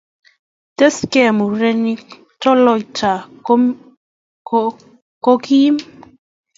Tesksei 0.77 1.31
murenik, 1.37 2.03
toloita 2.41 3.11
ko 5.25 5.33
kim 5.45 5.75